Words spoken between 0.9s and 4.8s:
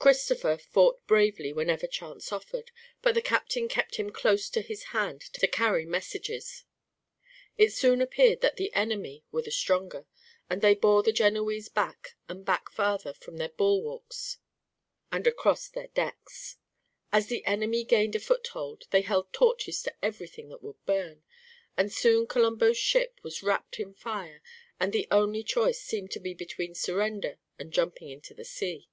bravely whenever chance offered, but the captain kept him close to